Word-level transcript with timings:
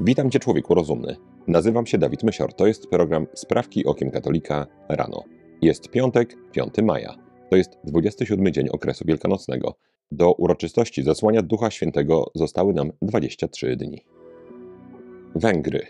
Witam 0.00 0.30
Cię, 0.30 0.38
człowieku 0.38 0.74
rozumny. 0.74 1.16
Nazywam 1.48 1.86
się 1.86 1.98
Dawid 1.98 2.22
Mysior. 2.22 2.54
To 2.54 2.66
jest 2.66 2.86
program 2.86 3.26
Sprawki 3.34 3.84
Okiem 3.84 4.10
Katolika 4.10 4.66
rano. 4.88 5.24
Jest 5.62 5.88
piątek, 5.90 6.36
5 6.52 6.74
maja. 6.82 7.14
To 7.50 7.56
jest 7.56 7.70
27 7.84 8.52
dzień 8.52 8.68
okresu 8.68 9.04
wielkanocnego. 9.08 9.74
Do 10.10 10.32
uroczystości 10.32 11.02
zesłania 11.02 11.42
Ducha 11.42 11.70
Świętego 11.70 12.30
zostały 12.34 12.74
nam 12.74 12.92
23 13.02 13.76
dni. 13.76 14.04
Węgry. 15.34 15.86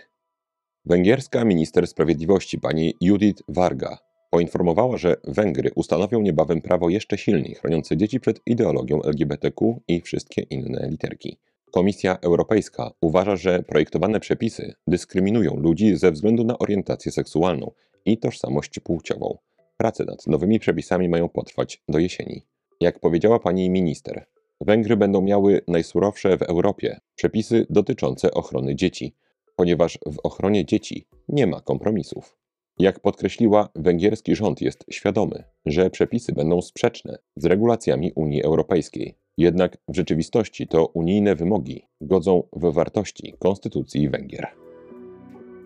Węgierska 0.85 1.45
minister 1.45 1.87
sprawiedliwości 1.87 2.59
pani 2.59 2.95
Judith 3.01 3.43
Varga 3.49 3.99
poinformowała, 4.31 4.97
że 4.97 5.17
Węgry 5.25 5.71
ustanowią 5.75 6.21
niebawem 6.21 6.61
prawo 6.61 6.89
jeszcze 6.89 7.19
silniej 7.19 7.55
chroniące 7.55 7.97
dzieci 7.97 8.21
przed 8.21 8.41
ideologią 8.47 9.01
LGBTQ 9.03 9.81
i 9.89 10.01
wszystkie 10.01 10.43
inne 10.43 10.89
literki. 10.91 11.39
Komisja 11.71 12.19
Europejska 12.23 12.91
uważa, 13.01 13.37
że 13.37 13.63
projektowane 13.63 14.21
przepisy 14.21 14.75
dyskryminują 14.87 15.57
ludzi 15.57 15.97
ze 15.97 16.13
względu 16.13 16.45
na 16.45 16.59
orientację 16.59 17.13
seksualną 17.13 17.71
i 18.05 18.19
tożsamość 18.19 18.81
płciową. 18.81 19.39
Prace 19.77 20.05
nad 20.05 20.27
nowymi 20.27 20.59
przepisami 20.59 21.09
mają 21.09 21.29
potrwać 21.29 21.83
do 21.89 21.99
jesieni. 21.99 22.43
Jak 22.81 23.01
powiedziała 23.01 23.39
pani 23.39 23.71
minister, 23.71 24.27
Węgry 24.61 24.97
będą 24.97 25.23
miały 25.23 25.61
najsurowsze 25.69 26.39
w 26.39 26.43
Europie 26.43 27.01
przepisy 27.15 27.67
dotyczące 27.71 28.31
ochrony 28.31 28.75
dzieci, 28.75 29.15
ponieważ 29.57 29.99
w 30.07 30.19
ochronie 30.23 30.65
dzieci 30.65 31.07
nie 31.29 31.47
ma 31.47 31.61
kompromisów. 31.61 32.39
Jak 32.79 33.01
podkreśliła, 33.01 33.69
węgierski 33.75 34.37
rząd 34.37 34.61
jest 34.61 34.85
świadomy, 34.91 35.45
że 35.67 35.91
przepisy 35.91 36.33
będą 36.33 36.63
sprzeczne 36.63 37.19
z 37.37 37.45
regulacjami 37.45 38.13
Unii 38.15 38.43
Europejskiej. 38.43 39.15
Jednak 39.39 39.79
w 39.89 39.97
rzeczywistości 39.97 40.67
to 40.67 40.87
unijne 40.87 41.35
wymogi 41.35 41.87
godzą 42.01 42.43
w 42.53 42.73
wartości 42.73 43.35
Konstytucji 43.39 44.09
Węgier. 44.09 44.49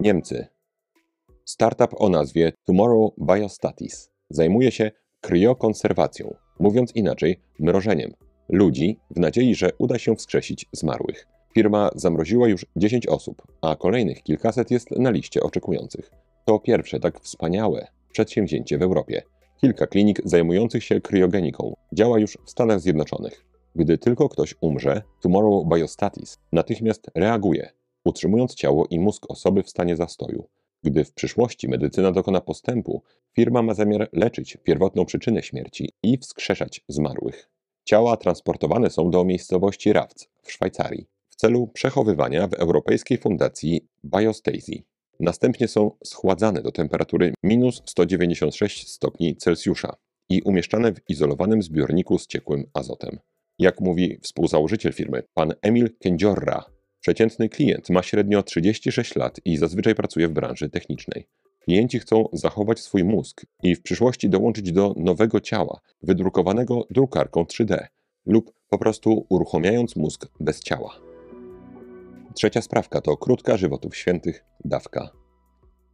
Niemcy. 0.00 0.46
Startup 1.44 1.94
o 1.98 2.08
nazwie 2.08 2.52
Tomorrow 2.64 3.12
Biostatis 3.18 4.10
zajmuje 4.30 4.70
się 4.70 4.90
kryokonserwacją, 5.20 6.34
mówiąc 6.60 6.96
inaczej, 6.96 7.40
mrożeniem 7.58 8.14
ludzi 8.48 8.98
w 9.10 9.20
nadziei, 9.20 9.54
że 9.54 9.70
uda 9.78 9.98
się 9.98 10.16
wskrzesić 10.16 10.66
zmarłych. 10.72 11.26
Firma 11.54 11.90
zamroziła 11.94 12.48
już 12.48 12.66
10 12.76 13.06
osób, 13.06 13.42
a 13.62 13.76
kolejnych 13.76 14.22
kilkaset 14.22 14.70
jest 14.70 14.90
na 14.90 15.10
liście 15.10 15.42
oczekujących. 15.42 16.10
To 16.46 16.58
pierwsze 16.58 17.00
tak 17.00 17.20
wspaniałe 17.20 17.86
przedsięwzięcie 18.12 18.78
w 18.78 18.82
Europie. 18.82 19.22
Kilka 19.60 19.86
klinik 19.86 20.20
zajmujących 20.24 20.84
się 20.84 21.00
kryogeniką 21.00 21.76
działa 21.92 22.18
już 22.18 22.38
w 22.44 22.50
Stanach 22.50 22.80
Zjednoczonych. 22.80 23.49
Gdy 23.76 23.98
tylko 23.98 24.28
ktoś 24.28 24.54
umrze, 24.60 25.02
Tomorrow 25.20 25.66
Biostatis 25.74 26.38
natychmiast 26.52 27.10
reaguje, 27.14 27.72
utrzymując 28.04 28.54
ciało 28.54 28.86
i 28.90 29.00
mózg 29.00 29.26
osoby 29.28 29.62
w 29.62 29.70
stanie 29.70 29.96
zastoju. 29.96 30.48
Gdy 30.82 31.04
w 31.04 31.12
przyszłości 31.12 31.68
medycyna 31.68 32.12
dokona 32.12 32.40
postępu, 32.40 33.02
firma 33.32 33.62
ma 33.62 33.74
zamiar 33.74 34.08
leczyć 34.12 34.58
pierwotną 34.62 35.04
przyczynę 35.04 35.42
śmierci 35.42 35.92
i 36.02 36.18
wskrzeszać 36.18 36.84
zmarłych. 36.88 37.50
Ciała 37.84 38.16
transportowane 38.16 38.90
są 38.90 39.10
do 39.10 39.24
miejscowości 39.24 39.92
Rawc 39.92 40.28
w 40.42 40.52
Szwajcarii 40.52 41.06
w 41.28 41.36
celu 41.36 41.66
przechowywania 41.66 42.48
w 42.48 42.54
Europejskiej 42.54 43.18
Fundacji 43.18 43.88
Biostasy. 44.04 44.82
Następnie 45.20 45.68
są 45.68 45.90
schładzane 46.04 46.62
do 46.62 46.72
temperatury 46.72 47.34
minus 47.42 47.82
196 47.86 48.88
stopni 48.88 49.36
Celsjusza 49.36 49.96
i 50.28 50.42
umieszczane 50.42 50.92
w 50.92 51.00
izolowanym 51.08 51.62
zbiorniku 51.62 52.18
z 52.18 52.26
ciekłym 52.26 52.64
azotem. 52.74 53.18
Jak 53.60 53.80
mówi 53.80 54.18
współzałożyciel 54.22 54.92
firmy, 54.92 55.22
pan 55.34 55.52
Emil 55.62 55.96
Kędziorra, 55.98 56.64
przeciętny 57.00 57.48
klient 57.48 57.90
ma 57.90 58.02
średnio 58.02 58.42
36 58.42 59.16
lat 59.16 59.40
i 59.44 59.56
zazwyczaj 59.56 59.94
pracuje 59.94 60.28
w 60.28 60.32
branży 60.32 60.68
technicznej. 60.68 61.26
Klienci 61.58 61.98
chcą 61.98 62.28
zachować 62.32 62.80
swój 62.80 63.04
mózg 63.04 63.46
i 63.62 63.74
w 63.74 63.82
przyszłości 63.82 64.28
dołączyć 64.28 64.72
do 64.72 64.94
nowego 64.96 65.40
ciała, 65.40 65.80
wydrukowanego 66.02 66.86
drukarką 66.90 67.42
3D, 67.42 67.86
lub 68.26 68.52
po 68.68 68.78
prostu 68.78 69.26
uruchamiając 69.28 69.96
mózg 69.96 70.26
bez 70.40 70.60
ciała. 70.60 71.00
Trzecia 72.34 72.62
sprawka 72.62 73.00
to 73.00 73.16
krótka 73.16 73.56
żywotów 73.56 73.96
świętych 73.96 74.44
dawka. 74.64 75.10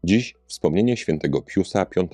Dziś 0.04 0.34
wspomnienie 0.46 0.96
świętego 0.96 1.42
Piusa 1.42 1.86
V. 1.96 2.06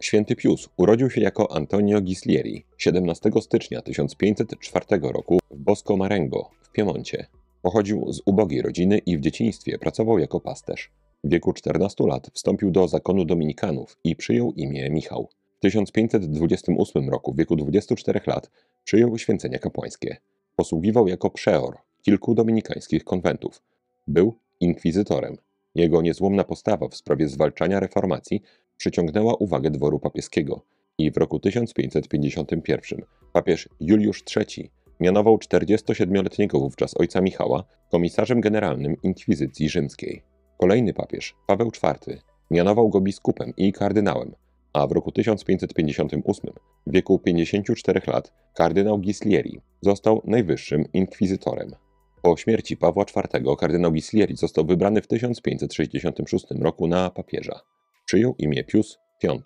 Święty 0.00 0.36
Pius 0.36 0.68
urodził 0.76 1.10
się 1.10 1.20
jako 1.20 1.52
Antonio 1.52 2.00
Gislieri 2.00 2.64
17 2.78 3.30
stycznia 3.40 3.82
1504 3.82 4.86
roku 5.02 5.38
w 5.50 5.58
Bosco 5.58 5.96
Marengo 5.96 6.50
w 6.62 6.72
Piemoncie. 6.72 7.26
Pochodził 7.62 8.12
z 8.12 8.22
ubogiej 8.26 8.62
rodziny 8.62 8.98
i 8.98 9.18
w 9.18 9.20
dzieciństwie 9.20 9.78
pracował 9.78 10.18
jako 10.18 10.40
pasterz. 10.40 10.92
W 11.24 11.28
wieku 11.28 11.52
14 11.52 12.06
lat 12.06 12.30
wstąpił 12.34 12.70
do 12.70 12.88
zakonu 12.88 13.24
dominikanów 13.24 13.98
i 14.04 14.16
przyjął 14.16 14.52
imię 14.52 14.90
Michał. 14.90 15.28
W 15.56 15.60
1528 15.60 17.10
roku, 17.10 17.32
w 17.32 17.36
wieku 17.36 17.56
24 17.56 18.20
lat, 18.26 18.50
przyjął 18.84 19.18
święcenia 19.18 19.58
kapłańskie. 19.58 20.16
Posługiwał 20.56 21.08
jako 21.08 21.30
przeor 21.30 21.76
kilku 22.02 22.34
dominikańskich 22.34 23.04
konwentów. 23.04 23.62
Był 24.06 24.38
inkwizytorem. 24.60 25.36
Jego 25.74 26.02
niezłomna 26.02 26.44
postawa 26.44 26.88
w 26.88 26.96
sprawie 26.96 27.28
zwalczania 27.28 27.80
reformacji 27.80 28.42
przyciągnęła 28.76 29.34
uwagę 29.34 29.70
dworu 29.70 29.98
papieskiego 29.98 30.60
i 30.98 31.10
w 31.10 31.16
roku 31.16 31.40
1551 31.40 33.02
papież 33.32 33.68
Juliusz 33.80 34.24
III 34.36 34.70
mianował 35.00 35.36
47-letniego 35.36 36.60
wówczas 36.60 36.96
ojca 36.96 37.20
Michała 37.20 37.64
komisarzem 37.90 38.40
generalnym 38.40 38.96
inkwizycji 39.02 39.68
rzymskiej. 39.68 40.22
Kolejny 40.58 40.94
papież, 40.94 41.34
Paweł 41.46 41.70
IV, 41.82 42.18
mianował 42.50 42.88
go 42.88 43.00
biskupem 43.00 43.52
i 43.56 43.72
kardynałem, 43.72 44.34
a 44.72 44.86
w 44.86 44.92
roku 44.92 45.12
1558, 45.12 46.50
w 46.86 46.92
wieku 46.92 47.18
54 47.18 48.00
lat, 48.06 48.32
kardynał 48.54 48.98
Gislieri 48.98 49.60
został 49.80 50.22
najwyższym 50.24 50.84
inkwizytorem. 50.92 51.70
Po 52.22 52.36
śmierci 52.36 52.76
Pawła 52.76 53.04
IV 53.16 53.56
kardynał 53.58 53.92
Gislieri 53.92 54.36
został 54.36 54.64
wybrany 54.64 55.02
w 55.02 55.06
1566 55.06 56.46
roku 56.60 56.86
na 56.86 57.10
papieża. 57.10 57.60
Przyjął 58.06 58.34
imię 58.38 58.64
Pius 58.64 58.98
V. 59.22 59.38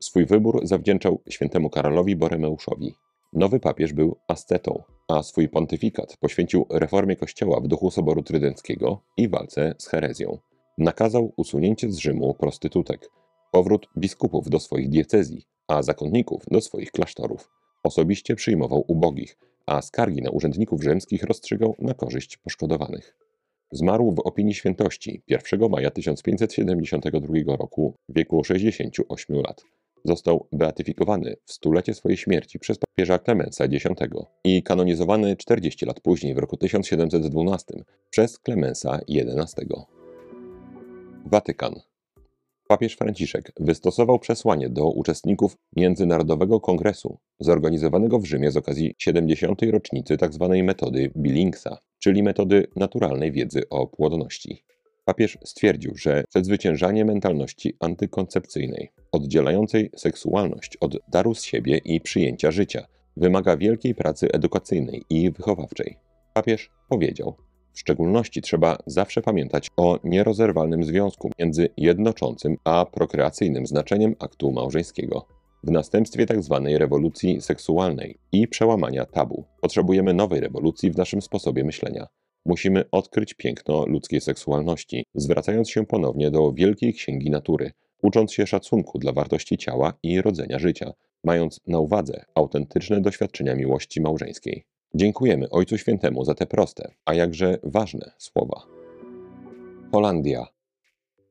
Swój 0.00 0.26
wybór 0.26 0.66
zawdzięczał 0.66 1.22
świętemu 1.28 1.70
Karolowi 1.70 2.16
Boremeuszowi. 2.16 2.94
Nowy 3.32 3.60
papież 3.60 3.92
był 3.92 4.16
ascetą, 4.28 4.82
a 5.08 5.22
swój 5.22 5.48
pontyfikat 5.48 6.16
poświęcił 6.16 6.66
reformie 6.70 7.16
kościoła 7.16 7.60
w 7.60 7.68
duchu 7.68 7.90
Soboru 7.90 8.22
Trydenckiego 8.22 9.02
i 9.16 9.28
walce 9.28 9.74
z 9.78 9.86
herezją. 9.86 10.38
Nakazał 10.78 11.32
usunięcie 11.36 11.92
z 11.92 11.98
Rzymu 11.98 12.34
prostytutek, 12.34 13.10
powrót 13.52 13.86
biskupów 13.98 14.50
do 14.50 14.60
swoich 14.60 14.88
diecezji, 14.88 15.46
a 15.66 15.82
zakonników 15.82 16.42
do 16.50 16.60
swoich 16.60 16.90
klasztorów. 16.90 17.50
Osobiście 17.84 18.34
przyjmował 18.34 18.84
ubogich, 18.88 19.38
a 19.66 19.82
skargi 19.82 20.22
na 20.22 20.30
urzędników 20.30 20.82
rzymskich 20.82 21.22
rozstrzygał 21.22 21.74
na 21.78 21.94
korzyść 21.94 22.36
poszkodowanych. 22.36 23.27
Zmarł 23.72 24.12
w 24.12 24.20
opinii 24.20 24.54
świętości 24.54 25.22
1 25.28 25.70
maja 25.70 25.90
1572 25.90 27.56
roku 27.56 27.94
w 28.08 28.14
wieku 28.14 28.44
68 28.44 29.36
lat. 29.36 29.64
Został 30.04 30.46
beatyfikowany 30.52 31.36
w 31.44 31.52
stulecie 31.52 31.94
swojej 31.94 32.18
śmierci 32.18 32.58
przez 32.58 32.78
papieża 32.78 33.18
Klemensa 33.18 33.64
X 33.64 33.84
i 34.44 34.62
kanonizowany 34.62 35.36
40 35.36 35.86
lat 35.86 36.00
później 36.00 36.34
w 36.34 36.38
roku 36.38 36.56
1712 36.56 37.74
przez 38.10 38.38
Klemensa 38.38 39.00
XI. 39.08 39.66
Watykan 41.26 41.74
papież 42.68 42.96
Franciszek 42.96 43.52
wystosował 43.60 44.18
przesłanie 44.18 44.68
do 44.68 44.90
uczestników 44.90 45.56
Międzynarodowego 45.76 46.60
Kongresu 46.60 47.18
zorganizowanego 47.40 48.18
w 48.18 48.24
Rzymie 48.24 48.50
z 48.50 48.56
okazji 48.56 48.94
70. 48.98 49.62
rocznicy 49.62 50.16
tzw. 50.16 50.48
Tak 50.50 50.64
metody 50.64 51.10
Billingsa, 51.16 51.78
czyli 51.98 52.22
metody 52.22 52.66
naturalnej 52.76 53.32
wiedzy 53.32 53.68
o 53.70 53.86
płodności. 53.86 54.64
Papież 55.04 55.38
stwierdził, 55.44 55.96
że 55.96 56.24
przezwyciężanie 56.28 57.04
mentalności 57.04 57.76
antykoncepcyjnej, 57.80 58.90
oddzielającej 59.12 59.90
seksualność 59.96 60.76
od 60.76 60.96
daru 61.08 61.34
z 61.34 61.42
siebie 61.42 61.78
i 61.84 62.00
przyjęcia 62.00 62.50
życia, 62.50 62.86
wymaga 63.16 63.56
wielkiej 63.56 63.94
pracy 63.94 64.32
edukacyjnej 64.32 65.02
i 65.10 65.30
wychowawczej. 65.30 65.96
Papież 66.34 66.70
powiedział: 66.88 67.36
w 67.72 67.80
szczególności 67.80 68.42
trzeba 68.42 68.78
zawsze 68.86 69.22
pamiętać 69.22 69.70
o 69.76 69.98
nierozerwalnym 70.04 70.84
związku 70.84 71.30
między 71.38 71.68
jednoczącym 71.76 72.56
a 72.64 72.86
prokreacyjnym 72.86 73.66
znaczeniem 73.66 74.14
aktu 74.18 74.52
małżeńskiego. 74.52 75.37
W 75.64 75.70
następstwie 75.70 76.26
tzw. 76.26 76.60
Tak 76.64 76.78
rewolucji 76.78 77.40
seksualnej 77.40 78.18
i 78.32 78.48
przełamania 78.48 79.04
tabu 79.04 79.44
potrzebujemy 79.60 80.14
nowej 80.14 80.40
rewolucji 80.40 80.90
w 80.90 80.96
naszym 80.96 81.22
sposobie 81.22 81.64
myślenia. 81.64 82.06
Musimy 82.46 82.84
odkryć 82.90 83.34
piękno 83.34 83.86
ludzkiej 83.86 84.20
seksualności, 84.20 85.04
zwracając 85.14 85.70
się 85.70 85.86
ponownie 85.86 86.30
do 86.30 86.52
wielkiej 86.52 86.94
księgi 86.94 87.30
natury, 87.30 87.72
ucząc 88.02 88.32
się 88.32 88.46
szacunku 88.46 88.98
dla 88.98 89.12
wartości 89.12 89.58
ciała 89.58 89.92
i 90.02 90.22
rodzenia 90.22 90.58
życia, 90.58 90.92
mając 91.24 91.60
na 91.66 91.78
uwadze 91.78 92.24
autentyczne 92.34 93.00
doświadczenia 93.00 93.54
miłości 93.54 94.00
małżeńskiej. 94.00 94.64
Dziękujemy 94.94 95.50
Ojcu 95.50 95.78
Świętemu 95.78 96.24
za 96.24 96.34
te 96.34 96.46
proste, 96.46 96.90
a 97.04 97.14
jakże 97.14 97.58
ważne 97.62 98.10
słowa. 98.18 98.62
Holandia. 99.92 100.46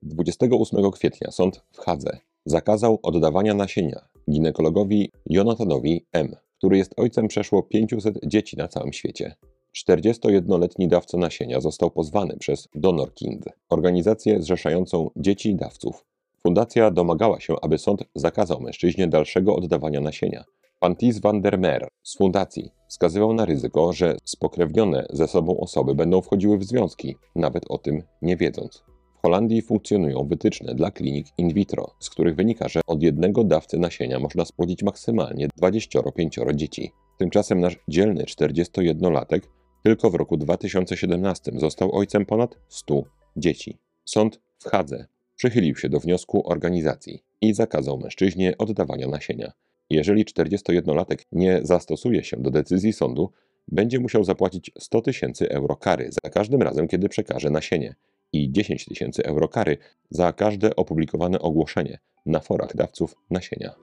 28 0.01 0.91
kwietnia 0.91 1.31
sąd 1.31 1.61
w 1.71 1.77
Hadze 1.77 2.17
zakazał 2.45 2.99
oddawania 3.03 3.53
nasienia 3.53 4.16
ginekologowi 4.29 5.11
Jonathanowi 5.25 6.05
M., 6.13 6.35
który 6.57 6.77
jest 6.77 6.93
ojcem 6.97 7.27
przeszło 7.27 7.63
500 7.63 8.19
dzieci 8.25 8.57
na 8.57 8.67
całym 8.67 8.93
świecie. 8.93 9.35
41-letni 9.77 10.87
dawca 10.87 11.17
nasienia 11.17 11.61
został 11.61 11.91
pozwany 11.91 12.37
przez 12.37 12.67
DonorKind, 12.75 13.45
organizację 13.69 14.41
zrzeszającą 14.41 15.09
dzieci 15.15 15.55
dawców. 15.55 16.05
Fundacja 16.43 16.91
domagała 16.91 17.39
się, 17.39 17.55
aby 17.61 17.77
sąd 17.77 18.03
zakazał 18.15 18.61
mężczyźnie 18.61 19.07
dalszego 19.07 19.55
oddawania 19.55 20.01
nasienia. 20.01 20.43
Pan 20.79 20.95
Ties 20.95 21.19
van 21.19 21.41
der 21.41 21.59
Meer 21.59 21.87
z 22.03 22.17
fundacji 22.17 22.71
wskazywał 22.87 23.33
na 23.33 23.45
ryzyko, 23.45 23.93
że 23.93 24.17
spokrewnione 24.23 25.05
ze 25.09 25.27
sobą 25.27 25.59
osoby 25.59 25.95
będą 25.95 26.21
wchodziły 26.21 26.57
w 26.57 26.63
związki, 26.63 27.15
nawet 27.35 27.63
o 27.69 27.77
tym 27.77 28.03
nie 28.21 28.37
wiedząc. 28.37 28.83
W 29.17 29.21
Holandii 29.21 29.61
funkcjonują 29.61 30.27
wytyczne 30.27 30.75
dla 30.75 30.91
klinik 30.91 31.27
in 31.37 31.53
vitro, 31.53 31.95
z 31.99 32.09
których 32.09 32.35
wynika, 32.35 32.67
że 32.67 32.81
od 32.87 33.03
jednego 33.03 33.43
dawcy 33.43 33.77
nasienia 33.77 34.19
można 34.19 34.45
spłodzić 34.45 34.83
maksymalnie 34.83 35.47
25 35.57 36.35
dzieci. 36.55 36.91
Tymczasem 37.17 37.59
nasz 37.59 37.77
dzielny 37.87 38.23
41-latek 38.23 39.39
tylko 39.83 40.09
w 40.09 40.15
roku 40.15 40.37
2017 40.37 41.51
został 41.55 41.95
ojcem 41.95 42.25
ponad 42.25 42.57
100 42.67 43.03
dzieci. 43.37 43.77
Sąd 44.05 44.39
w 44.59 44.65
Hadze 44.65 45.05
przychylił 45.35 45.75
się 45.75 45.89
do 45.89 45.99
wniosku 45.99 46.49
organizacji 46.49 47.23
i 47.41 47.53
zakazał 47.53 47.97
mężczyźnie 47.97 48.57
oddawania 48.57 49.07
nasienia. 49.07 49.51
Jeżeli 49.89 50.25
41-latek 50.25 51.17
nie 51.31 51.59
zastosuje 51.63 52.23
się 52.23 52.37
do 52.37 52.51
decyzji 52.51 52.93
sądu, 52.93 53.31
będzie 53.67 53.99
musiał 53.99 54.23
zapłacić 54.23 54.71
100 54.79 55.01
tysięcy 55.01 55.49
euro 55.49 55.75
kary 55.75 56.09
za 56.11 56.29
każdym 56.29 56.61
razem, 56.61 56.87
kiedy 56.87 57.09
przekaże 57.09 57.49
nasienie 57.49 57.95
i 58.33 58.51
10 58.51 58.85
tysięcy 58.85 59.23
euro 59.23 59.47
kary 59.47 59.77
za 60.09 60.33
każde 60.33 60.75
opublikowane 60.75 61.39
ogłoszenie 61.39 61.99
na 62.25 62.39
forach 62.39 62.75
dawców 62.75 63.15
nasienia. 63.29 63.75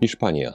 Hiszpania. 0.00 0.52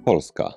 Polska. 0.06 0.54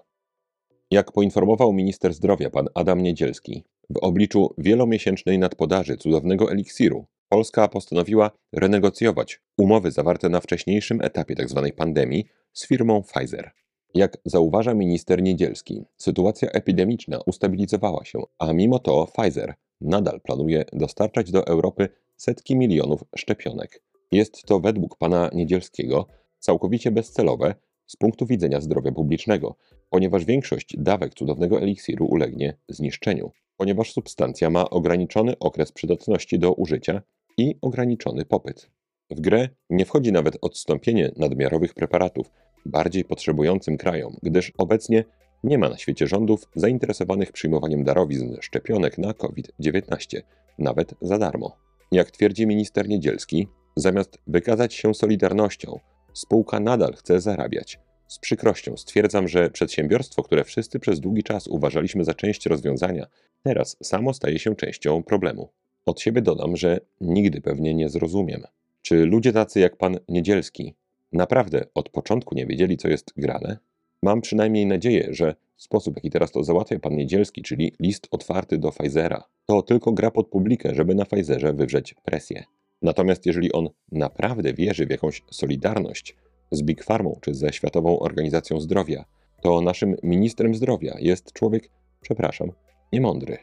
Jak 0.90 1.12
poinformował 1.12 1.72
minister 1.72 2.14
zdrowia 2.14 2.50
pan 2.50 2.68
Adam 2.74 3.02
Niedzielski, 3.02 3.64
w 3.90 3.96
obliczu 3.96 4.54
wielomiesięcznej 4.58 5.38
nadpodaży 5.38 5.96
cudownego 5.96 6.50
eliksiru, 6.50 7.06
Polska 7.28 7.68
postanowiła 7.68 8.30
renegocjować 8.52 9.40
umowy 9.58 9.90
zawarte 9.90 10.28
na 10.28 10.40
wcześniejszym 10.40 11.00
etapie 11.02 11.34
tzw. 11.36 11.60
Tak 11.64 11.76
pandemii 11.76 12.24
z 12.54 12.66
firmą 12.66 13.02
Pfizer. 13.02 13.50
Jak 13.94 14.16
zauważa 14.24 14.74
minister 14.74 15.22
Niedzielski, 15.22 15.84
sytuacja 15.96 16.50
epidemiczna 16.50 17.20
ustabilizowała 17.26 18.04
się, 18.04 18.22
a 18.38 18.52
mimo 18.52 18.78
to 18.78 19.06
Pfizer 19.06 19.54
nadal 19.80 20.20
planuje 20.20 20.64
dostarczać 20.72 21.30
do 21.30 21.46
Europy 21.46 21.88
setki 22.16 22.56
milionów 22.56 23.04
szczepionek. 23.16 23.82
Jest 24.12 24.42
to 24.42 24.60
według 24.60 24.96
pana 24.96 25.30
Niedzielskiego 25.32 26.06
całkowicie 26.38 26.90
bezcelowe, 26.90 27.54
z 27.86 27.96
punktu 27.96 28.26
widzenia 28.26 28.60
zdrowia 28.60 28.92
publicznego, 28.92 29.56
ponieważ 29.90 30.24
większość 30.24 30.76
dawek 30.78 31.14
cudownego 31.14 31.60
eliksiru 31.60 32.06
ulegnie 32.06 32.56
zniszczeniu, 32.68 33.30
ponieważ 33.56 33.92
substancja 33.92 34.50
ma 34.50 34.70
ograniczony 34.70 35.38
okres 35.38 35.72
przydatności 35.72 36.38
do 36.38 36.52
użycia 36.52 37.02
i 37.38 37.54
ograniczony 37.60 38.24
popyt. 38.24 38.70
W 39.10 39.20
grę 39.20 39.48
nie 39.70 39.84
wchodzi 39.84 40.12
nawet 40.12 40.38
odstąpienie 40.42 41.12
nadmiarowych 41.16 41.74
preparatów 41.74 42.30
bardziej 42.66 43.04
potrzebującym 43.04 43.76
krajom, 43.76 44.16
gdyż 44.22 44.52
obecnie 44.58 45.04
nie 45.44 45.58
ma 45.58 45.68
na 45.68 45.78
świecie 45.78 46.06
rządów 46.06 46.48
zainteresowanych 46.54 47.32
przyjmowaniem 47.32 47.84
darowizn 47.84 48.36
szczepionek 48.40 48.98
na 48.98 49.14
COVID-19, 49.14 50.22
nawet 50.58 50.94
za 51.00 51.18
darmo. 51.18 51.56
Jak 51.92 52.10
twierdzi 52.10 52.46
minister 52.46 52.88
Niedzielski, 52.88 53.48
zamiast 53.76 54.18
wykazać 54.26 54.74
się 54.74 54.94
solidarnością, 54.94 55.78
Spółka 56.14 56.60
nadal 56.60 56.92
chce 56.92 57.20
zarabiać. 57.20 57.78
Z 58.08 58.18
przykrością 58.18 58.76
stwierdzam, 58.76 59.28
że 59.28 59.50
przedsiębiorstwo, 59.50 60.22
które 60.22 60.44
wszyscy 60.44 60.80
przez 60.80 61.00
długi 61.00 61.22
czas 61.22 61.46
uważaliśmy 61.46 62.04
za 62.04 62.14
część 62.14 62.46
rozwiązania, 62.46 63.06
teraz 63.42 63.76
samo 63.82 64.14
staje 64.14 64.38
się 64.38 64.56
częścią 64.56 65.02
problemu. 65.02 65.48
Od 65.86 66.00
siebie 66.00 66.22
dodam, 66.22 66.56
że 66.56 66.80
nigdy 67.00 67.40
pewnie 67.40 67.74
nie 67.74 67.88
zrozumiem, 67.88 68.42
czy 68.84 69.06
ludzie 69.06 69.32
tacy 69.32 69.60
jak 69.60 69.76
pan 69.76 69.96
Niedzielski 70.08 70.74
naprawdę 71.12 71.64
od 71.74 71.88
początku 71.88 72.34
nie 72.34 72.46
wiedzieli, 72.46 72.76
co 72.76 72.88
jest 72.88 73.12
grane? 73.16 73.58
Mam 74.02 74.20
przynajmniej 74.20 74.66
nadzieję, 74.66 75.08
że 75.10 75.34
sposób, 75.56 75.96
jaki 75.96 76.10
teraz 76.10 76.32
to 76.32 76.44
załatwia 76.44 76.78
pan 76.78 76.96
Niedzielski, 76.96 77.42
czyli 77.42 77.72
list 77.80 78.08
otwarty 78.10 78.58
do 78.58 78.72
Pfizera, 78.72 79.24
to 79.46 79.62
tylko 79.62 79.92
gra 79.92 80.10
pod 80.10 80.28
publikę, 80.28 80.74
żeby 80.74 80.94
na 80.94 81.04
Pfizerze 81.04 81.52
wywrzeć 81.52 81.94
presję. 82.04 82.44
Natomiast 82.82 83.26
jeżeli 83.26 83.52
on 83.52 83.68
naprawdę 83.92 84.54
wierzy 84.54 84.86
w 84.86 84.90
jakąś 84.90 85.22
solidarność 85.30 86.16
z 86.50 86.62
Big 86.62 86.84
Pharmą 86.84 87.18
czy 87.20 87.34
ze 87.34 87.52
Światową 87.52 87.98
Organizacją 87.98 88.60
Zdrowia, 88.60 89.04
to 89.42 89.60
naszym 89.60 89.96
ministrem 90.02 90.54
zdrowia 90.54 90.96
jest 90.98 91.32
człowiek, 91.32 91.70
przepraszam, 92.00 92.52
niemądry. 92.92 93.38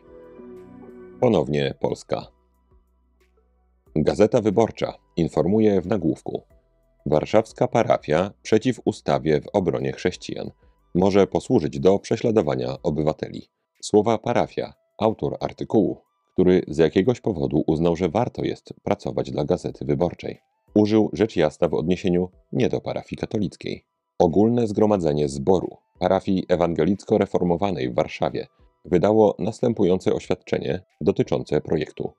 Ponownie 1.20 1.74
Polska. 1.80 2.41
Gazeta 3.96 4.42
Wyborcza 4.42 4.94
informuje 5.18 5.82
w 5.82 5.88
nagłówku. 5.88 6.44
Warszawska 7.06 7.68
parafia 7.68 8.32
przeciw 8.42 8.80
ustawie 8.86 9.42
w 9.42 9.48
obronie 9.54 9.92
chrześcijan 9.92 10.52
może 10.96 11.28
posłużyć 11.28 11.80
do 11.80 12.00
prześladowania 12.00 12.76
obywateli. 12.84 13.50
Słowa 13.82 14.18
parafia, 14.18 14.74
autor 15.00 15.38
artykułu, 15.40 15.98
który 16.34 16.62
z 16.68 16.78
jakiegoś 16.78 17.22
powodu 17.22 17.64
uznał, 17.68 17.96
że 17.96 18.10
warto 18.10 18.44
jest 18.44 18.74
pracować 18.84 19.32
dla 19.32 19.46
Gazety 19.46 19.86
Wyborczej. 19.86 20.40
Użył 20.76 21.10
rzecz 21.14 21.36
jasna 21.36 21.68
w 21.68 21.74
odniesieniu 21.74 22.30
nie 22.52 22.70
do 22.70 22.82
parafii 22.82 23.20
katolickiej. 23.20 23.86
Ogólne 24.20 24.68
Zgromadzenie 24.68 25.30
Zboru 25.30 25.78
parafii 26.00 26.46
ewangelicko-reformowanej 26.50 27.90
w 27.90 27.96
Warszawie 27.96 28.48
wydało 28.86 29.36
następujące 29.40 30.14
oświadczenie 30.14 30.84
dotyczące 31.02 31.62
projektu. 31.62 32.12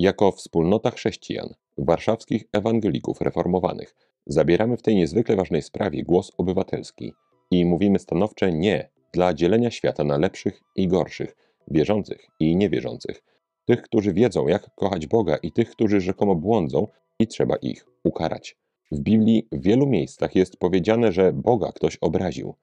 Jako 0.00 0.32
wspólnota 0.32 0.90
chrześcijan, 0.90 1.54
warszawskich 1.78 2.44
ewangelików 2.52 3.20
reformowanych, 3.20 3.94
zabieramy 4.26 4.76
w 4.76 4.82
tej 4.82 4.96
niezwykle 4.96 5.36
ważnej 5.36 5.62
sprawie 5.62 6.02
głos 6.02 6.32
obywatelski 6.38 7.12
i 7.50 7.64
mówimy 7.64 7.98
stanowcze 7.98 8.52
nie 8.52 8.90
dla 9.12 9.34
dzielenia 9.34 9.70
świata 9.70 10.04
na 10.04 10.16
lepszych 10.16 10.62
i 10.76 10.88
gorszych, 10.88 11.36
wierzących 11.68 12.26
i 12.38 12.56
niewierzących, 12.56 13.22
tych, 13.64 13.82
którzy 13.82 14.12
wiedzą, 14.12 14.48
jak 14.48 14.74
kochać 14.74 15.06
Boga 15.06 15.36
i 15.36 15.52
tych, 15.52 15.70
którzy 15.70 16.00
rzekomo 16.00 16.34
błądzą 16.34 16.86
i 17.18 17.26
trzeba 17.26 17.56
ich 17.56 17.86
ukarać. 18.04 18.56
W 18.92 19.00
Biblii 19.00 19.48
w 19.52 19.62
wielu 19.62 19.86
miejscach 19.86 20.34
jest 20.34 20.56
powiedziane, 20.56 21.12
że 21.12 21.32
Boga 21.32 21.72
ktoś 21.72 21.96
obraził, 21.96 22.54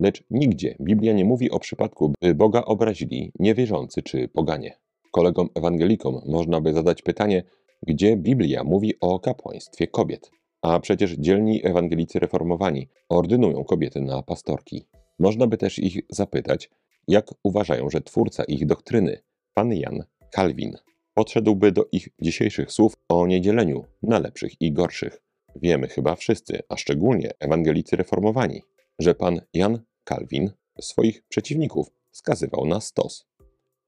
lecz 0.00 0.24
nigdzie 0.30 0.76
Biblia 0.80 1.12
nie 1.12 1.24
mówi 1.24 1.50
o 1.50 1.58
przypadku, 1.58 2.12
by 2.22 2.34
Boga 2.34 2.64
obrazili 2.64 3.32
niewierzący 3.38 4.02
czy 4.02 4.28
poganie. 4.28 4.85
Kolegom 5.16 5.48
ewangelikom 5.54 6.20
można 6.26 6.60
by 6.60 6.72
zadać 6.72 7.02
pytanie, 7.02 7.42
gdzie 7.86 8.16
Biblia 8.16 8.64
mówi 8.64 8.94
o 9.00 9.18
kapłaństwie 9.18 9.86
kobiet, 9.86 10.30
a 10.62 10.80
przecież 10.80 11.12
dzielni 11.12 11.66
ewangelicy 11.66 12.18
reformowani 12.18 12.88
ordynują 13.08 13.64
kobiety 13.64 14.00
na 14.00 14.22
pastorki. 14.22 14.86
Można 15.18 15.46
by 15.46 15.56
też 15.56 15.78
ich 15.78 15.98
zapytać, 16.10 16.70
jak 17.08 17.30
uważają, 17.42 17.90
że 17.90 18.00
twórca 18.00 18.44
ich 18.44 18.66
doktryny, 18.66 19.22
pan 19.54 19.72
Jan 19.72 20.04
Kalwin, 20.30 20.76
podszedłby 21.14 21.72
do 21.72 21.84
ich 21.92 22.08
dzisiejszych 22.22 22.72
słów 22.72 22.94
o 23.08 23.26
niedzieleniu 23.26 23.84
na 24.02 24.18
lepszych 24.18 24.52
i 24.60 24.72
gorszych. 24.72 25.22
Wiemy 25.62 25.88
chyba 25.88 26.16
wszyscy, 26.16 26.60
a 26.68 26.76
szczególnie 26.76 27.30
ewangelicy 27.40 27.96
reformowani, 27.96 28.62
że 28.98 29.14
pan 29.14 29.40
Jan 29.54 29.80
Kalwin 30.04 30.50
swoich 30.80 31.22
przeciwników 31.28 31.90
skazywał 32.12 32.66
na 32.66 32.80
stos. 32.80 33.26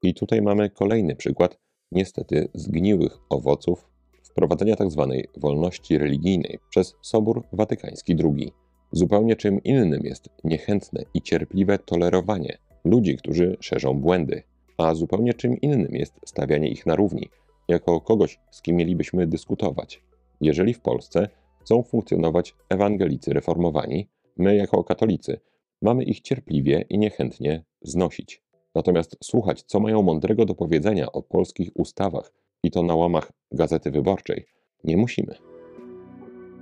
I 0.02 0.14
tutaj 0.14 0.42
mamy 0.42 0.70
kolejny 0.70 1.16
przykład, 1.16 1.58
niestety, 1.92 2.48
zgniłych 2.54 3.18
owoców 3.30 3.88
wprowadzenia 4.22 4.76
tzw. 4.76 5.08
Tak 5.12 5.40
wolności 5.42 5.98
religijnej 5.98 6.58
przez 6.70 6.94
Sobór 7.02 7.44
Watykański 7.52 8.16
II. 8.24 8.52
Zupełnie 8.92 9.36
czym 9.36 9.62
innym 9.62 10.00
jest 10.04 10.28
niechętne 10.44 11.02
i 11.14 11.22
cierpliwe 11.22 11.78
tolerowanie 11.78 12.58
ludzi, 12.84 13.16
którzy 13.16 13.56
szerzą 13.60 13.94
błędy, 14.00 14.42
a 14.78 14.94
zupełnie 14.94 15.34
czym 15.34 15.60
innym 15.60 15.94
jest 15.94 16.14
stawianie 16.26 16.68
ich 16.68 16.86
na 16.86 16.96
równi, 16.96 17.28
jako 17.68 18.00
kogoś, 18.00 18.38
z 18.50 18.62
kim 18.62 18.76
mielibyśmy 18.76 19.26
dyskutować. 19.26 20.02
Jeżeli 20.40 20.74
w 20.74 20.80
Polsce 20.80 21.28
chcą 21.60 21.82
funkcjonować 21.82 22.54
ewangelicy 22.68 23.32
reformowani, 23.32 24.08
my 24.36 24.56
jako 24.56 24.84
katolicy 24.84 25.40
mamy 25.82 26.04
ich 26.04 26.20
cierpliwie 26.20 26.84
i 26.88 26.98
niechętnie 26.98 27.64
znosić. 27.82 28.47
Natomiast 28.74 29.16
słuchać, 29.24 29.62
co 29.62 29.80
mają 29.80 30.02
mądrego 30.02 30.44
do 30.44 30.54
powiedzenia 30.54 31.12
o 31.12 31.22
polskich 31.22 31.70
ustawach, 31.74 32.32
i 32.62 32.70
to 32.70 32.82
na 32.82 32.94
łamach 32.94 33.32
Gazety 33.52 33.90
Wyborczej, 33.90 34.46
nie 34.84 34.96
musimy. 34.96 35.34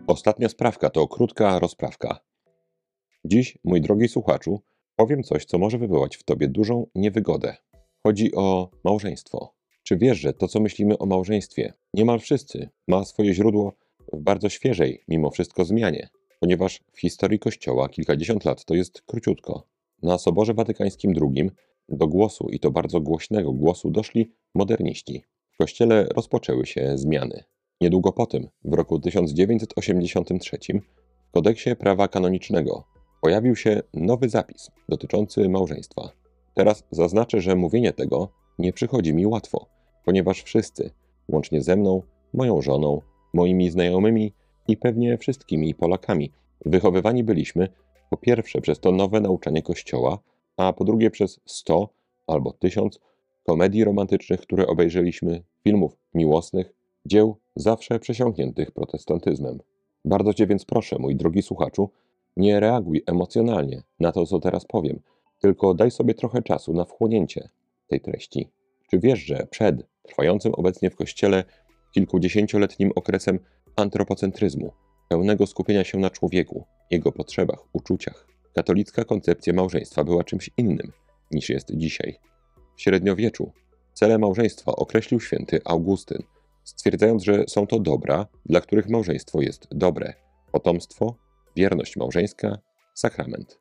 Ostatnia 0.07 0.49
sprawka 0.49 0.91
to 0.91 1.09
krótka 1.09 1.59
rozprawka. 1.59 2.21
Dziś, 3.25 3.59
mój 3.65 3.81
drogi 3.81 4.09
słuchaczu, 4.09 4.61
powiem 4.97 5.23
coś, 5.23 5.45
co 5.45 5.59
może 5.59 5.79
wywołać 5.79 6.17
w 6.17 6.23
tobie 6.23 6.49
dużą 6.49 6.87
niewygodę. 6.95 7.57
Chodzi 8.03 8.35
o 8.35 8.71
małżeństwo. 8.85 9.55
Czy 9.83 9.97
wiesz, 9.97 10.19
że 10.19 10.33
to, 10.33 10.49
co 10.49 10.61
myślimy 10.61 10.99
o 10.99 11.07
małżeństwie, 11.07 11.73
niemal 11.95 12.21
wszyscy, 12.21 12.69
ma 12.89 13.05
swoje 13.05 13.35
źródło 13.35 13.73
w 14.13 14.21
bardzo 14.21 14.49
świeżej, 14.49 15.05
mimo 15.09 15.31
wszystko, 15.31 15.65
zmianie? 15.65 16.09
Ponieważ 16.41 16.81
w 16.93 17.01
historii 17.01 17.39
Kościoła 17.39 17.89
kilkadziesiąt 17.89 18.45
lat 18.45 18.65
to 18.65 18.75
jest 18.75 19.03
króciutko. 19.03 19.67
Na 20.03 20.19
Soborze 20.19 20.55
Watykańskim 20.55 21.13
II 21.23 21.51
do 21.89 22.07
głosu, 22.09 22.49
i 22.51 22.61
to 22.61 22.71
bardzo 22.71 23.01
głośnego 23.01 23.53
głosu, 23.53 23.91
doszli 23.91 24.33
moderniści. 24.55 25.23
W 25.55 25.57
Kościele 25.57 26.05
rozpoczęły 26.17 26.67
się 26.67 26.99
zmiany. 26.99 27.45
Niedługo 27.81 28.13
potem, 28.13 28.49
w 28.65 28.75
roku 28.75 28.99
1983, 28.99 30.59
w 31.29 31.31
kodeksie 31.31 31.77
prawa 31.77 32.09
kanonicznego 32.09 32.85
pojawił 33.21 33.57
się 33.57 33.83
nowy 33.95 34.29
zapis 34.29 34.71
dotyczący 34.89 35.49
małżeństwa. 35.49 36.11
Teraz 36.55 36.85
zaznaczę, 36.91 37.41
że 37.41 37.57
mówienie 37.57 37.93
tego 37.93 38.29
nie 38.59 38.73
przychodzi 38.73 39.15
mi 39.15 39.27
łatwo, 39.27 39.67
ponieważ 40.05 40.43
wszyscy, 40.43 40.91
łącznie 41.29 41.63
ze 41.63 41.77
mną, 41.77 42.03
moją 42.33 42.63
żoną, 42.63 43.01
moimi 43.35 43.71
znajomymi 43.71 44.33
i 44.69 44.77
pewnie 44.77 45.19
wszystkimi 45.19 45.75
Polakami, 45.75 46.33
wychowywani 46.65 47.25
byliśmy 47.25 47.69
po 48.11 48.17
pierwsze 48.17 48.61
przez 48.61 48.81
to 48.81 48.93
nowe 48.93 49.21
nauczanie 49.21 49.63
Kościoła, 49.63 50.19
a 50.57 50.73
po 50.73 50.85
drugie 50.85 51.11
przez 51.11 51.41
sto 51.45 51.89
albo 52.27 52.53
tysiąc 52.53 53.01
komedii 53.47 53.85
romantycznych, 53.85 54.41
które 54.41 54.67
obejrzeliśmy, 54.67 55.43
filmów 55.65 55.97
miłosnych, 56.15 56.73
dzieł 57.07 57.37
zawsze 57.57 57.99
przesiąkniętych 57.99 58.71
protestantyzmem. 58.71 59.59
Bardzo 60.05 60.35
Cię 60.35 60.47
więc 60.47 60.65
proszę, 60.65 60.97
mój 60.99 61.17
drogi 61.17 61.43
słuchaczu, 61.43 61.91
nie 62.37 62.61
reaguj 62.61 63.03
emocjonalnie 63.07 63.83
na 64.01 64.13
to, 64.13 64.27
co 64.27 64.41
teraz 64.41 64.65
powiem, 64.65 65.01
tylko 65.41 65.75
daj 65.75 65.91
sobie 65.91 66.15
trochę 66.15 66.43
czasu 66.43 66.73
na 66.73 66.85
wchłonięcie 66.85 67.49
tej 67.89 68.01
treści. 68.01 68.51
Czy 68.91 68.99
wiesz, 68.99 69.19
że 69.19 69.47
przed 69.51 69.87
trwającym 70.03 70.55
obecnie 70.55 70.91
w 70.91 70.97
Kościele 70.97 71.45
kilkudziesięcioletnim 71.95 72.93
okresem 72.95 73.39
antropocentryzmu, 73.77 74.73
pełnego 75.09 75.47
skupienia 75.47 75.85
się 75.85 75.99
na 75.99 76.11
człowieku, 76.11 76.65
jego 76.91 77.13
potrzebach, 77.13 77.65
uczuciach, 77.73 78.36
katolicka 78.57 79.05
koncepcja 79.05 79.53
małżeństwa 79.53 80.05
była 80.05 80.25
czymś 80.25 80.51
innym 80.57 80.93
niż 81.31 81.49
jest 81.49 81.77
dzisiaj? 81.77 82.19
W 82.77 82.83
średniowieczu 82.83 83.53
cele 83.93 84.19
małżeństwa 84.19 84.73
określił 84.73 85.21
święty 85.21 85.61
Augustyn, 85.65 86.23
stwierdzając, 86.65 87.23
że 87.23 87.45
są 87.49 87.67
to 87.67 87.81
dobra, 87.81 88.27
dla 88.47 88.61
których 88.61 88.89
małżeństwo 88.89 89.43
jest 89.43 89.67
dobre: 89.71 90.15
potomstwo, 90.53 91.17
wierność 91.57 91.97
małżeńska, 91.97 92.59
sakrament. 92.95 93.61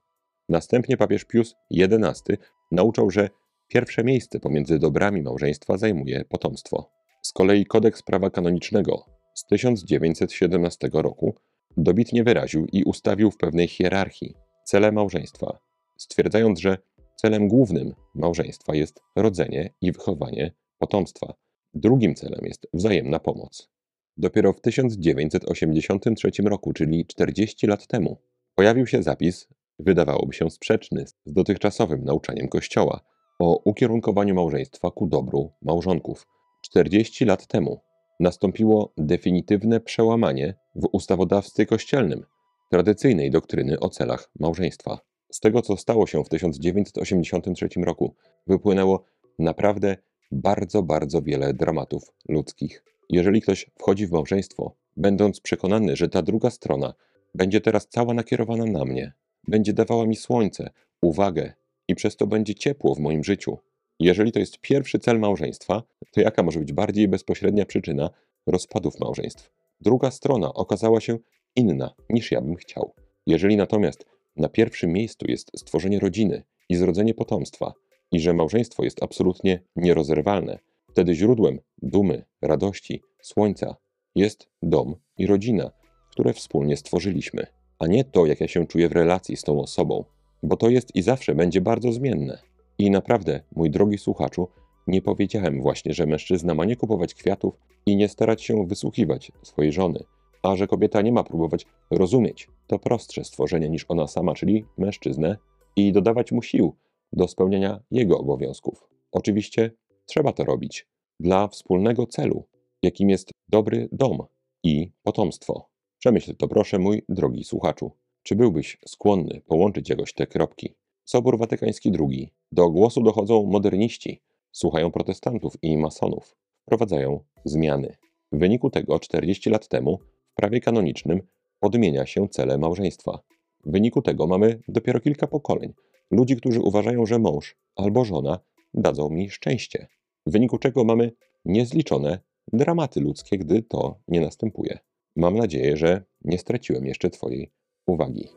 Następnie 0.49 0.97
papież 0.97 1.25
Pius 1.25 1.55
XI 1.71 2.33
nauczał, 2.71 3.11
że 3.11 3.29
pierwsze 3.67 4.03
miejsce 4.03 4.39
pomiędzy 4.39 4.79
dobrami 4.79 5.21
małżeństwa 5.21 5.77
zajmuje 5.77 6.25
potomstwo. 6.25 6.91
Z 7.21 7.31
kolei 7.31 7.65
kodeks 7.65 8.03
prawa 8.03 8.29
kanonicznego 8.29 9.05
z 9.33 9.45
1917 9.45 10.89
roku 10.93 11.35
dobitnie 11.77 12.23
wyraził 12.23 12.67
i 12.71 12.83
ustawił 12.83 13.31
w 13.31 13.37
pewnej 13.37 13.67
hierarchii 13.67 14.44
cele 14.65 14.91
małżeństwa, 14.91 15.59
stwierdzając, 15.97 16.59
że 16.59 16.77
Celem 17.15 17.47
głównym 17.47 17.93
małżeństwa 18.15 18.75
jest 18.75 19.01
rodzenie 19.15 19.73
i 19.81 19.91
wychowanie 19.91 20.51
potomstwa. 20.79 21.33
Drugim 21.73 22.15
celem 22.15 22.45
jest 22.45 22.67
wzajemna 22.73 23.19
pomoc. 23.19 23.69
Dopiero 24.17 24.53
w 24.53 24.61
1983 24.61 26.31
roku, 26.43 26.73
czyli 26.73 27.05
40 27.05 27.67
lat 27.67 27.87
temu, 27.87 28.17
pojawił 28.55 28.87
się 28.87 29.03
zapis, 29.03 29.47
wydawałoby 29.79 30.33
się 30.33 30.49
sprzeczny 30.49 31.05
z 31.07 31.33
dotychczasowym 31.33 32.03
nauczaniem 32.03 32.47
Kościoła, 32.47 33.01
o 33.39 33.61
ukierunkowaniu 33.63 34.35
małżeństwa 34.35 34.91
ku 34.91 35.07
dobru 35.07 35.51
małżonków. 35.61 36.27
40 36.61 37.25
lat 37.25 37.47
temu 37.47 37.81
nastąpiło 38.19 38.93
definitywne 38.97 39.79
przełamanie 39.79 40.53
w 40.75 40.87
ustawodawstwie 40.91 41.65
kościelnym 41.65 42.25
tradycyjnej 42.69 43.31
doktryny 43.31 43.79
o 43.79 43.89
celach 43.89 44.31
małżeństwa. 44.39 44.99
Z 45.31 45.39
tego, 45.39 45.61
co 45.61 45.77
stało 45.77 46.07
się 46.07 46.23
w 46.23 46.29
1983 46.29 47.67
roku, 47.83 48.15
wypłynęło 48.47 49.05
naprawdę 49.39 49.97
bardzo, 50.31 50.83
bardzo 50.83 51.21
wiele 51.21 51.53
dramatów 51.53 52.11
ludzkich. 52.29 52.83
Jeżeli 53.09 53.41
ktoś 53.41 53.71
wchodzi 53.79 54.07
w 54.07 54.11
małżeństwo, 54.11 54.75
będąc 54.97 55.41
przekonany, 55.41 55.95
że 55.95 56.09
ta 56.09 56.21
druga 56.21 56.49
strona 56.49 56.93
będzie 57.35 57.61
teraz 57.61 57.87
cała 57.87 58.13
nakierowana 58.13 58.65
na 58.65 58.85
mnie, 58.85 59.13
będzie 59.47 59.73
dawała 59.73 60.05
mi 60.05 60.15
słońce, 60.15 60.69
uwagę 61.01 61.53
i 61.87 61.95
przez 61.95 62.15
to 62.15 62.27
będzie 62.27 62.55
ciepło 62.55 62.95
w 62.95 62.99
moim 62.99 63.23
życiu. 63.23 63.57
Jeżeli 63.99 64.31
to 64.31 64.39
jest 64.39 64.59
pierwszy 64.59 64.99
cel 64.99 65.19
małżeństwa, 65.19 65.83
to 66.11 66.21
jaka 66.21 66.43
może 66.43 66.59
być 66.59 66.73
bardziej 66.73 67.07
bezpośrednia 67.07 67.65
przyczyna 67.65 68.09
rozpadów 68.47 68.99
małżeństw? 68.99 69.51
Druga 69.81 70.11
strona 70.11 70.53
okazała 70.53 71.01
się 71.01 71.17
inna 71.55 71.93
niż 72.09 72.31
ja 72.31 72.41
bym 72.41 72.55
chciał. 72.55 72.93
Jeżeli 73.27 73.57
natomiast 73.57 74.05
na 74.35 74.49
pierwszym 74.49 74.91
miejscu 74.93 75.25
jest 75.29 75.51
stworzenie 75.59 75.99
rodziny 75.99 76.43
i 76.69 76.75
zrodzenie 76.75 77.13
potomstwa, 77.13 77.73
i 78.11 78.19
że 78.19 78.33
małżeństwo 78.33 78.83
jest 78.83 79.03
absolutnie 79.03 79.59
nierozerwalne, 79.75 80.59
wtedy 80.89 81.15
źródłem 81.15 81.59
dumy, 81.81 82.23
radości, 82.41 83.01
słońca 83.21 83.75
jest 84.15 84.49
dom 84.61 84.95
i 85.17 85.27
rodzina, 85.27 85.71
które 86.11 86.33
wspólnie 86.33 86.77
stworzyliśmy, 86.77 87.47
a 87.79 87.87
nie 87.87 88.03
to, 88.03 88.25
jak 88.25 88.41
ja 88.41 88.47
się 88.47 88.67
czuję 88.67 88.89
w 88.89 88.91
relacji 88.91 89.37
z 89.37 89.41
tą 89.41 89.61
osobą, 89.61 90.03
bo 90.43 90.57
to 90.57 90.69
jest 90.69 90.95
i 90.95 91.01
zawsze 91.01 91.35
będzie 91.35 91.61
bardzo 91.61 91.91
zmienne. 91.91 92.39
I 92.77 92.91
naprawdę, 92.91 93.39
mój 93.55 93.69
drogi 93.69 93.97
słuchaczu, 93.97 94.47
nie 94.87 95.01
powiedziałem 95.01 95.61
właśnie, 95.61 95.93
że 95.93 96.05
mężczyzna 96.05 96.53
ma 96.53 96.65
nie 96.65 96.75
kupować 96.75 97.13
kwiatów 97.13 97.59
i 97.85 97.95
nie 97.95 98.09
starać 98.09 98.43
się 98.43 98.67
wysłuchiwać 98.67 99.31
swojej 99.43 99.71
żony, 99.71 100.03
a 100.45 100.55
że 100.55 100.67
kobieta 100.67 101.01
nie 101.01 101.11
ma 101.11 101.23
próbować 101.23 101.65
rozumieć 101.91 102.47
to 102.67 102.79
prostsze 102.79 103.23
stworzenie 103.23 103.69
niż 103.69 103.85
ona 103.87 104.07
sama, 104.07 104.33
czyli 104.33 104.65
mężczyznę, 104.77 105.37
i 105.75 105.91
dodawać 105.91 106.31
mu 106.31 106.41
sił 106.41 106.75
do 107.13 107.27
spełniania 107.27 107.79
jego 107.91 108.19
obowiązków. 108.19 108.87
Oczywiście 109.11 109.71
trzeba 110.05 110.33
to 110.33 110.43
robić 110.43 110.87
dla 111.19 111.47
wspólnego 111.47 112.07
celu, 112.07 112.43
jakim 112.83 113.09
jest 113.09 113.31
dobry 113.49 113.89
dom 113.91 114.23
i 114.63 114.91
potomstwo. 115.03 115.69
Przemyśl 115.99 116.35
to 116.35 116.47
proszę, 116.47 116.79
mój 116.79 117.03
drogi 117.09 117.43
słuchaczu. 117.43 117.91
Czy 118.23 118.35
byłbyś 118.35 118.77
skłonny 118.87 119.41
połączyć 119.47 119.89
jakoś 119.89 120.13
te 120.13 120.27
kropki? 120.27 120.75
Sobór 121.05 121.37
Watykański 121.37 121.91
II. 121.99 122.33
Do 122.51 122.69
głosu 122.69 123.03
dochodzą 123.03 123.45
moderniści, 123.45 124.21
słuchają 124.51 124.91
protestantów 124.91 125.53
i 125.61 125.77
masonów, 125.77 126.35
wprowadzają 126.61 127.19
zmiany. 127.45 127.95
W 128.31 128.37
wyniku 128.37 128.69
tego 128.69 128.99
40 128.99 129.49
lat 129.49 129.67
temu 129.67 129.99
prawie 130.35 130.59
kanonicznym 130.59 131.21
odmienia 131.61 132.05
się 132.05 132.29
cele 132.29 132.57
małżeństwa. 132.57 133.19
W 133.65 133.71
wyniku 133.71 134.01
tego 134.01 134.27
mamy 134.27 134.59
dopiero 134.67 134.99
kilka 134.99 135.27
pokoleń 135.27 135.73
ludzi, 136.11 136.35
którzy 136.35 136.59
uważają, 136.59 137.05
że 137.05 137.19
mąż 137.19 137.55
albo 137.75 138.05
żona 138.05 138.39
dadzą 138.73 139.09
mi 139.09 139.29
szczęście. 139.29 139.87
W 140.25 140.31
wyniku 140.31 140.57
czego 140.57 140.83
mamy 140.83 141.11
niezliczone 141.45 142.19
dramaty 142.53 143.01
ludzkie, 143.01 143.37
gdy 143.37 143.63
to 143.63 143.99
nie 144.07 144.21
następuje. 144.21 144.79
Mam 145.15 145.37
nadzieję, 145.37 145.77
że 145.77 146.03
nie 146.21 146.37
straciłem 146.37 146.85
jeszcze 146.85 147.09
Twojej 147.09 147.51
uwagi. 147.87 148.27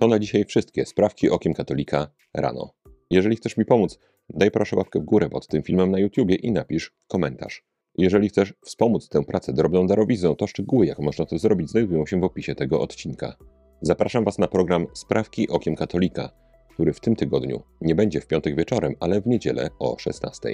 To 0.00 0.06
na 0.06 0.18
dzisiaj 0.18 0.44
wszystkie 0.44 0.86
sprawki 0.86 1.30
okiem 1.30 1.54
katolika 1.54 2.10
rano. 2.34 2.70
Jeżeli 3.10 3.36
chcesz 3.36 3.56
mi 3.56 3.64
pomóc, 3.64 3.98
daj 4.28 4.50
proszę 4.50 4.76
łapkę 4.76 5.00
w 5.00 5.04
górę 5.04 5.28
pod 5.28 5.46
tym 5.46 5.62
filmem 5.62 5.90
na 5.90 5.98
YouTubie 5.98 6.34
i 6.34 6.52
napisz 6.52 6.94
komentarz. 7.08 7.69
Jeżeli 8.00 8.28
chcesz 8.28 8.54
wspomóc 8.64 9.08
tę 9.08 9.24
pracę 9.24 9.52
drobną 9.52 9.86
darowizną, 9.86 10.36
to 10.36 10.46
szczegóły, 10.46 10.86
jak 10.86 10.98
można 10.98 11.26
to 11.26 11.38
zrobić, 11.38 11.70
znajdują 11.70 12.06
się 12.06 12.20
w 12.20 12.24
opisie 12.24 12.54
tego 12.54 12.80
odcinka. 12.80 13.36
Zapraszam 13.82 14.24
Was 14.24 14.38
na 14.38 14.48
program 14.48 14.86
Sprawki 14.94 15.48
Okiem 15.48 15.76
Katolika, 15.76 16.30
który 16.74 16.92
w 16.92 17.00
tym 17.00 17.16
tygodniu 17.16 17.62
nie 17.80 17.94
będzie 17.94 18.20
w 18.20 18.26
piątek 18.26 18.56
wieczorem, 18.56 18.94
ale 19.00 19.20
w 19.20 19.26
niedzielę 19.26 19.70
o 19.78 19.96
16. 19.98 20.48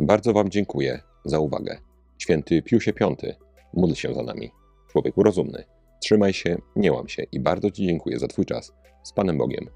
Bardzo 0.00 0.32
Wam 0.32 0.50
dziękuję 0.50 1.02
za 1.24 1.38
uwagę. 1.38 1.78
Święty 2.18 2.62
Piusie 2.62 2.92
V, 3.00 3.16
módl 3.74 3.94
się 3.94 4.14
za 4.14 4.22
nami. 4.22 4.50
Człowieku 4.92 5.22
rozumny. 5.22 5.64
Trzymaj 6.00 6.32
się, 6.32 6.56
nie 6.76 6.92
łam 6.92 7.08
się 7.08 7.22
i 7.32 7.40
bardzo 7.40 7.70
Ci 7.70 7.86
dziękuję 7.86 8.18
za 8.18 8.28
Twój 8.28 8.44
czas. 8.44 8.72
Z 9.02 9.12
Panem 9.12 9.38
Bogiem. 9.38 9.66